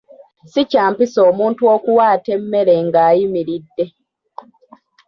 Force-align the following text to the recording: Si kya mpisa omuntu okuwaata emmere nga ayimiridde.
Si 0.51 0.61
kya 0.71 0.85
mpisa 0.93 1.19
omuntu 1.29 1.61
okuwaata 1.75 2.29
emmere 2.37 2.75
nga 2.87 2.99
ayimiridde. 3.09 3.85